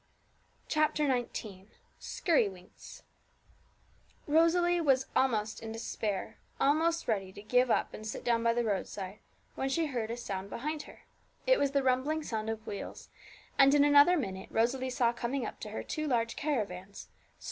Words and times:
CHAPTER 0.67 1.05
XIX 1.07 1.67
SKIRRYWINKS 1.99 3.03
Rosalie 4.25 4.81
was 4.81 5.05
almost 5.15 5.61
in 5.61 5.71
despair, 5.71 6.39
almost 6.59 7.07
ready 7.07 7.31
to 7.33 7.41
give 7.43 7.69
up 7.69 7.93
and 7.93 8.03
sit 8.07 8.23
down 8.23 8.41
by 8.41 8.51
the 8.53 8.63
roadside, 8.63 9.19
when 9.53 9.69
she 9.69 9.85
heard 9.85 10.09
a 10.09 10.17
sound 10.17 10.49
behind 10.49 10.81
her. 10.89 11.01
It 11.45 11.59
was 11.59 11.69
the 11.73 11.83
rumbling 11.83 12.23
sound 12.23 12.49
of 12.49 12.65
wheels, 12.65 13.09
and 13.59 13.75
in 13.75 13.83
another 13.83 14.17
minute 14.17 14.49
Rosalie 14.49 14.89
saw 14.89 15.13
coming 15.13 15.45
up 15.45 15.59
to 15.59 15.69
her 15.69 15.83
two 15.83 16.07
large 16.07 16.35
caravans, 16.35 16.49
so 16.71 16.73
[Illustration: 16.73 16.77
A 16.81 16.89
REST 16.89 17.07
BY 17.07 17.13
THE 17.13 17.27
WAYSIDE. 17.27 17.37